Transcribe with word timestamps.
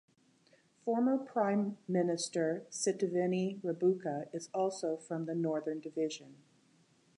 Former 0.83 1.15
Prime 1.19 1.77
Minister 1.87 2.65
Sitiveni 2.71 3.61
Rabuka 3.63 4.33
is 4.33 4.49
also 4.51 4.97
from 4.97 5.25
the 5.27 5.35
Northern 5.35 5.79
Division. 5.79 6.37